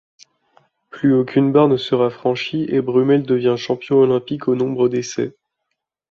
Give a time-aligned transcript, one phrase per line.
[0.89, 5.35] Plus aucune barre ne sera franchie et Brumel devient champion olympique au nombre d'essais.